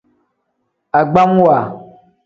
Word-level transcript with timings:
Agbamwa. 0.99 1.57